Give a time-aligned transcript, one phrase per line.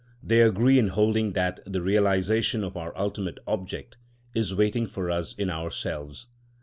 [0.23, 3.97] They agree in holding that the realisation of our ultimate object
[4.33, 6.25] is waiting for us in ourselves.